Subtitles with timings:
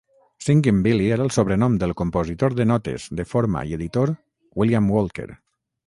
[0.43, 4.19] "Singin' Billy" era el sobrenom del compositor de notes de forma i editor
[4.63, 5.33] William Walker.